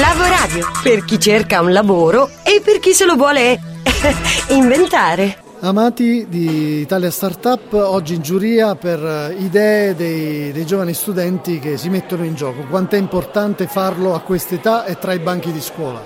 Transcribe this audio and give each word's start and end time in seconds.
Lavoradio, 0.00 0.70
per 0.82 1.04
chi 1.04 1.20
cerca 1.20 1.60
un 1.60 1.70
lavoro 1.70 2.30
e 2.42 2.62
per 2.64 2.78
chi 2.78 2.94
se 2.94 3.04
lo 3.04 3.14
vuole 3.14 3.60
inventare. 4.48 5.36
Amati 5.60 6.26
di 6.30 6.80
Italia 6.80 7.10
Startup, 7.10 7.70
oggi 7.74 8.14
in 8.14 8.22
giuria 8.22 8.74
per 8.74 9.34
idee 9.38 9.94
dei, 9.94 10.50
dei, 10.50 10.64
giovani 10.64 10.94
studenti 10.94 11.58
che 11.58 11.76
si 11.76 11.90
mettono 11.90 12.24
in 12.24 12.34
gioco. 12.34 12.62
Quanto 12.62 12.94
è 12.94 12.98
importante 12.98 13.66
farlo 13.66 14.14
a 14.14 14.20
quest'età 14.20 14.86
e 14.86 14.98
tra 14.98 15.12
i 15.12 15.18
banchi 15.18 15.52
di 15.52 15.60
scuola? 15.60 16.02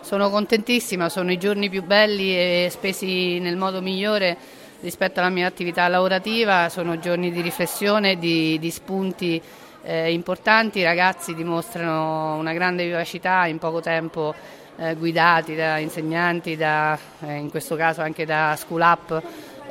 Sono 0.00 0.30
contentissima, 0.30 1.08
sono 1.08 1.32
i 1.32 1.36
giorni 1.36 1.68
più 1.68 1.82
belli 1.82 2.36
e 2.36 2.68
spesi 2.70 3.40
nel 3.40 3.56
modo 3.56 3.82
migliore 3.82 4.36
rispetto 4.80 5.18
alla 5.18 5.30
mia 5.30 5.48
attività 5.48 5.88
lavorativa, 5.88 6.68
sono 6.68 7.00
giorni 7.00 7.32
di 7.32 7.40
riflessione, 7.40 8.16
di, 8.16 8.60
di 8.60 8.70
spunti 8.70 9.42
eh, 9.84 10.12
importanti, 10.12 10.78
i 10.78 10.84
ragazzi 10.84 11.34
dimostrano 11.34 12.36
una 12.36 12.52
grande 12.52 12.84
vivacità 12.84 13.46
in 13.46 13.58
poco 13.58 13.80
tempo 13.80 14.34
eh, 14.76 14.94
guidati 14.96 15.54
da 15.54 15.78
insegnanti, 15.78 16.56
da, 16.56 16.98
eh, 17.20 17.34
in 17.34 17.50
questo 17.50 17.76
caso 17.76 18.00
anche 18.00 18.24
da 18.24 18.54
School 18.56 18.80
Up, 18.80 19.22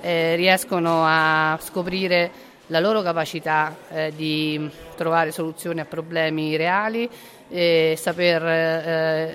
eh, 0.02 0.36
riescono 0.36 1.04
a 1.06 1.58
scoprire 1.62 2.32
la 2.68 2.80
loro 2.80 3.02
capacità 3.02 3.76
eh, 3.90 4.14
di 4.16 4.70
trovare 4.96 5.32
soluzioni 5.32 5.80
a 5.80 5.86
problemi 5.86 6.56
reali 6.56 7.10
e 7.50 7.96
saper 7.98 8.44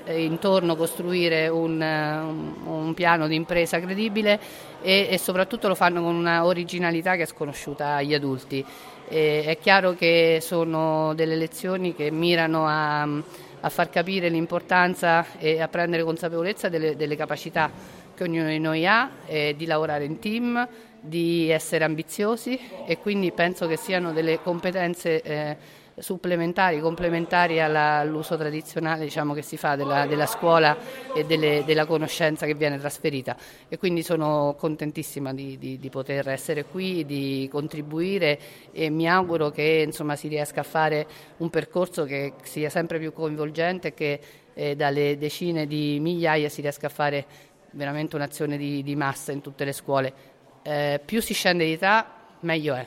eh, 0.07 0.25
intorno 0.25 0.75
costruire 0.75 1.49
un, 1.49 1.81
un, 1.81 2.55
un, 2.65 2.95
piano 2.95 3.29
di 3.29 3.35
impresa 3.35 3.79
credibile 3.79 4.41
e, 4.81 5.09
e, 5.11 5.19
soprattutto 5.19 5.69
lo 5.69 5.75
fanno 5.75 6.03
con 6.03 6.15
una 6.15 6.45
originalità 6.45 7.15
che 7.17 7.23
è 7.23 7.27
sconosciuta 7.27 7.97
agli 7.97 8.15
adulti. 8.15 8.65
E 9.09 9.45
è 9.45 9.59
chiaro 9.59 9.95
che 9.95 10.39
sono 10.43 11.15
delle 11.15 11.37
lezioni 11.37 11.95
che 11.95 12.11
mirano 12.11 12.67
a, 12.67 13.03
a 13.03 13.69
far 13.69 13.89
capire 13.89 14.29
l'importanza 14.29 15.27
e 15.39 15.61
a 15.61 15.69
prendere 15.69 16.03
consapevolezza 16.03 16.69
delle, 16.69 16.97
delle 16.97 17.15
capacità 17.15 17.71
che 18.15 18.25
ognuno 18.25 18.49
di 18.49 18.59
noi 18.59 18.85
ha, 18.85 19.11
eh, 19.27 19.55
di 19.57 19.65
lavorare 19.65 20.05
in 20.05 20.19
team, 20.19 20.69
di 21.01 21.51
essere 21.51 21.85
ambiziosi 21.85 22.59
e 22.87 22.99
quindi 22.99 23.33
penso 23.33 23.67
che 23.67 23.77
siano 23.77 24.13
delle 24.13 24.41
competenze 24.41 25.23
eh, 25.23 25.57
supplementari, 25.99 26.81
complementari 26.81 27.61
alla, 27.61 27.99
all'uso 27.99 28.37
tradizionale 28.37 29.05
diciamo, 29.05 29.35
che 29.35 29.43
si 29.43 29.57
fa 29.57 29.77
della, 29.77 30.07
della 30.07 30.27
scuola 30.27 30.77
e 31.15 31.25
delle, 31.25 31.65
della 31.65 31.87
conoscenza 31.87 32.47
che 32.47 32.55
viene 32.55 32.79
trasferita 32.79 33.37
e 33.69 33.79
quindi 33.79 34.03
sono 34.03 34.55
contentissima 34.59 35.33
di, 35.33 35.59
di, 35.59 35.79
di, 35.79 35.91
poter 35.91 36.29
essere 36.29 36.65
qui, 36.65 37.05
di 37.05 37.49
contribuire 37.51 38.39
e 38.73 38.91
mi 38.91 39.09
auguro 39.09 39.51
che 39.51 39.83
insomma, 39.87 40.17
si 40.17 40.29
riesca 40.29 40.61
a 40.61 40.65
fare 40.65 41.07
un 41.39 41.51
percorso 41.51 42.05
che 42.05 42.35
sia 42.43 42.71
sempre 42.71 42.99
più 42.99 43.13
coinvolgente 43.13 43.89
e 43.89 43.95
che 43.95 44.21
eh, 44.55 44.77
dalle 44.77 45.17
decine 45.19 45.67
di 45.67 45.99
migliaia 46.01 46.49
si 46.49 46.61
riesca 46.61 46.87
a 46.87 46.91
fare 46.91 47.27
veramente 47.73 48.17
un'azione 48.17 48.57
di, 48.57 48.83
di 48.83 48.97
massa 48.97 49.33
in 49.33 49.41
tutte 49.41 49.65
le 49.65 49.73
scuole. 49.73 50.37
Eh, 50.63 51.01
più 51.05 51.21
si 51.21 51.35
scende 51.35 51.65
di 51.65 51.73
età, 51.73 52.07
meglio 52.41 52.75
è. 52.75 52.87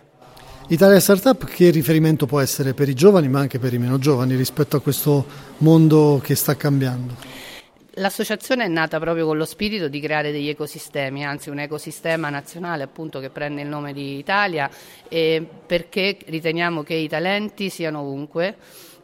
Italia 0.67 0.99
Startup 0.99 1.43
che 1.43 1.69
riferimento 1.69 2.25
può 2.25 2.39
essere 2.39 2.73
per 2.73 2.87
i 2.87 2.93
giovani 2.93 3.27
ma 3.27 3.39
anche 3.39 3.59
per 3.59 3.73
i 3.73 3.77
meno 3.77 3.97
giovani 3.97 4.35
rispetto 4.35 4.77
a 4.77 4.81
questo 4.81 5.25
mondo 5.57 6.21
che 6.23 6.35
sta 6.35 6.55
cambiando? 6.55 7.15
L'associazione 7.95 8.63
è 8.63 8.67
nata 8.69 8.97
proprio 8.99 9.25
con 9.25 9.35
lo 9.35 9.43
spirito 9.43 9.89
di 9.89 9.99
creare 9.99 10.31
degli 10.31 10.47
ecosistemi, 10.47 11.25
anzi 11.25 11.49
un 11.49 11.59
ecosistema 11.59 12.29
nazionale 12.29 12.83
appunto 12.83 13.19
che 13.19 13.29
prende 13.29 13.61
il 13.61 13.67
nome 13.67 13.91
di 13.91 14.17
Italia 14.17 14.69
perché 15.09 16.17
riteniamo 16.25 16.83
che 16.83 16.93
i 16.93 17.09
talenti 17.09 17.69
siano 17.69 17.99
ovunque 17.99 18.55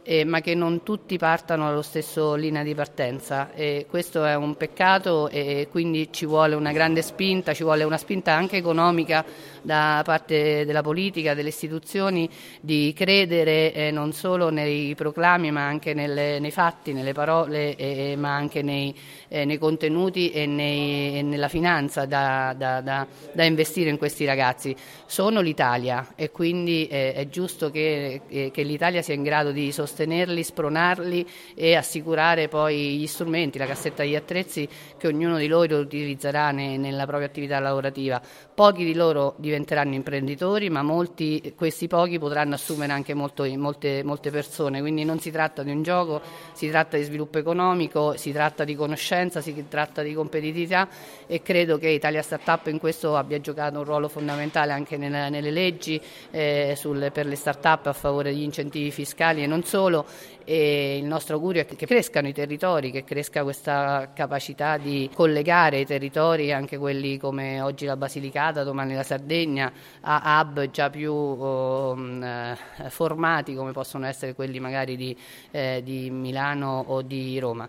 eh, 0.08 0.24
ma 0.24 0.40
che 0.40 0.54
non 0.54 0.82
tutti 0.82 1.18
partano 1.18 1.68
allo 1.68 1.82
stesso 1.82 2.34
linea 2.34 2.62
di 2.62 2.74
partenza. 2.74 3.52
E 3.52 3.84
questo 3.90 4.24
è 4.24 4.34
un 4.34 4.56
peccato 4.56 5.28
e 5.28 5.68
quindi 5.70 6.08
ci 6.10 6.24
vuole 6.24 6.54
una 6.54 6.72
grande 6.72 7.02
spinta, 7.02 7.52
ci 7.52 7.62
vuole 7.62 7.84
una 7.84 7.98
spinta 7.98 8.32
anche 8.32 8.56
economica 8.56 9.22
da 9.60 10.00
parte 10.02 10.64
della 10.64 10.80
politica, 10.80 11.34
delle 11.34 11.50
istituzioni, 11.50 12.26
di 12.62 12.94
credere 12.96 13.74
eh, 13.74 13.90
non 13.90 14.14
solo 14.14 14.48
nei 14.48 14.94
proclami 14.94 15.50
ma 15.50 15.66
anche 15.66 15.92
nelle, 15.92 16.38
nei 16.38 16.52
fatti, 16.52 16.94
nelle 16.94 17.12
parole, 17.12 17.76
eh, 17.76 18.16
ma 18.16 18.34
anche 18.34 18.62
nei, 18.62 18.94
eh, 19.28 19.44
nei 19.44 19.58
contenuti 19.58 20.30
e, 20.30 20.46
nei, 20.46 21.18
e, 21.18 21.22
nella 21.22 21.48
finanza 21.48 22.06
da, 22.06 22.54
da, 22.56 22.80
da, 22.80 23.06
da, 23.30 23.44
investire 23.44 23.90
in 23.90 23.98
questi 23.98 24.24
ragazzi. 24.24 24.74
Sono 25.04 25.42
l'Italia 25.42 26.14
e 26.16 26.30
quindi 26.30 26.86
eh, 26.86 27.12
è 27.12 27.28
giusto 27.28 27.70
che, 27.70 28.22
eh, 28.26 28.50
che 28.50 28.62
l'Italia 28.62 29.02
sia 29.02 29.12
in 29.12 29.22
grado 29.22 29.52
di 29.52 29.70
sostenere 29.70 29.96
sostenerli, 29.98 30.42
spronarli 30.44 31.26
e 31.54 31.74
assicurare 31.74 32.48
poi 32.48 32.98
gli 32.98 33.06
strumenti, 33.06 33.58
la 33.58 33.66
cassetta 33.66 34.02
degli 34.02 34.14
attrezzi 34.14 34.68
che 34.96 35.06
ognuno 35.08 35.38
di 35.38 35.48
loro 35.48 35.78
utilizzerà 35.78 36.50
ne, 36.52 36.76
nella 36.76 37.06
propria 37.06 37.26
attività 37.26 37.58
lavorativa. 37.58 38.20
Pochi 38.54 38.84
di 38.84 38.94
loro 38.94 39.34
diventeranno 39.38 39.94
imprenditori, 39.94 40.70
ma 40.70 40.82
molti, 40.82 41.54
questi 41.56 41.88
pochi 41.88 42.18
potranno 42.18 42.54
assumere 42.54 42.92
anche 42.92 43.14
molto, 43.14 43.44
molte, 43.56 44.02
molte 44.04 44.30
persone, 44.30 44.80
quindi 44.80 45.04
non 45.04 45.18
si 45.18 45.30
tratta 45.30 45.62
di 45.62 45.70
un 45.70 45.82
gioco, 45.82 46.20
si 46.52 46.68
tratta 46.68 46.96
di 46.96 47.02
sviluppo 47.02 47.38
economico, 47.38 48.16
si 48.16 48.32
tratta 48.32 48.64
di 48.64 48.74
conoscenza, 48.74 49.40
si 49.40 49.64
tratta 49.68 50.02
di 50.02 50.12
competitività 50.14 50.88
e 51.26 51.42
credo 51.42 51.78
che 51.78 51.88
Italia 51.88 52.22
Startup 52.22 52.66
in 52.66 52.78
questo 52.78 53.16
abbia 53.16 53.40
giocato 53.40 53.78
un 53.78 53.84
ruolo 53.84 54.08
fondamentale 54.08 54.72
anche 54.72 54.96
nelle, 54.96 55.28
nelle 55.28 55.50
leggi 55.50 56.00
eh, 56.30 56.74
sul, 56.76 57.10
per 57.12 57.26
le 57.26 57.36
start-up 57.36 57.86
a 57.86 57.92
favore 57.92 58.30
degli 58.32 58.42
incentivi 58.42 58.90
fiscali 58.90 59.42
e 59.42 59.46
non 59.46 59.62
solo 59.62 59.77
solo 59.78 60.04
e 60.44 60.96
il 60.96 61.04
nostro 61.04 61.36
augurio 61.36 61.62
è 61.62 61.66
che 61.66 61.86
crescano 61.86 62.26
i 62.26 62.32
territori, 62.32 62.90
che 62.90 63.04
cresca 63.04 63.44
questa 63.44 64.10
capacità 64.12 64.76
di 64.76 65.08
collegare 65.14 65.80
i 65.80 65.86
territori, 65.86 66.52
anche 66.52 66.78
quelli 66.78 67.18
come 67.18 67.60
oggi 67.60 67.84
la 67.84 67.96
Basilicata, 67.96 68.64
domani 68.64 68.94
la 68.94 69.02
Sardegna, 69.02 69.70
a 70.00 70.40
hub 70.40 70.70
già 70.70 70.90
più 70.90 71.14
eh, 71.14 72.56
formati 72.88 73.54
come 73.54 73.72
possono 73.72 74.06
essere 74.06 74.34
quelli 74.34 74.58
magari 74.58 74.96
di, 74.96 75.16
eh, 75.52 75.82
di 75.84 76.10
Milano 76.10 76.82
o 76.88 77.02
di 77.02 77.38
Roma. 77.38 77.68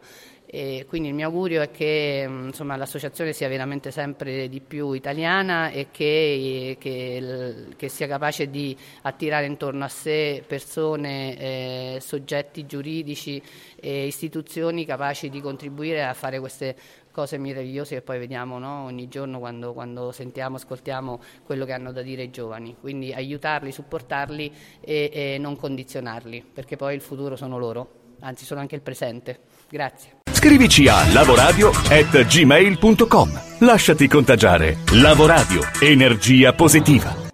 E 0.52 0.88
quindi 0.90 1.10
il 1.10 1.14
mio 1.14 1.28
augurio 1.28 1.62
è 1.62 1.70
che 1.70 2.26
insomma, 2.28 2.76
l'associazione 2.76 3.34
sia 3.34 3.48
veramente 3.48 3.92
sempre 3.92 4.50
di 4.50 4.62
più 4.62 4.94
italiana 4.94 5.70
e 5.70 5.90
che, 5.92 6.76
che, 6.80 7.68
che 7.76 7.88
sia 7.88 8.08
capace 8.08 8.50
di 8.50 8.76
attirare 9.04 9.46
intorno 9.46 9.84
a 9.84 9.88
sé 9.88 10.44
persone, 10.48 11.38
eh, 11.38 11.98
soggetti 12.02 12.66
giuridici 12.66 13.40
e 13.76 14.08
istituzioni 14.08 14.86
capaci 14.86 15.30
di 15.30 15.40
contribuire 15.40 16.04
a 16.04 16.16
fare 16.16 16.40
queste 16.40 16.76
cose 17.12 17.38
meravigliose 17.38 17.96
che 17.96 18.02
poi 18.02 18.18
vediamo 18.18 18.58
no? 18.58 18.86
ogni 18.86 19.08
giorno 19.08 19.38
quando, 19.38 19.74
quando, 19.74 20.12
sentiamo, 20.12 20.56
ascoltiamo 20.56 21.22
quello 21.44 21.66
che 21.66 21.74
hanno 21.74 21.92
da 21.92 22.02
dire 22.02 22.24
i 22.24 22.32
giovani. 22.32 22.76
Quindi 22.80 23.14
aiutarli, 23.14 23.72
supportarli 23.72 24.52
e, 24.82 25.12
e 25.14 25.38
non 25.38 25.56
condizionarli, 25.56 26.44
perché 26.52 26.76
poi 26.76 26.96
il 26.96 27.02
futuro 27.02 27.36
sono 27.36 27.60
loro, 27.60 27.99
anzi 28.22 28.46
sono 28.46 28.60
anche 28.60 28.76
il 28.76 28.82
presente. 28.82 29.40
Grazie. 29.70 30.18
Scrivici 30.32 30.88
a 30.88 31.12
lavoradio@gmail.com. 31.12 33.42
Lasciati 33.60 34.08
contagiare. 34.08 34.78
Lavoradio, 34.94 35.62
energia 35.82 36.54
positiva. 36.54 37.28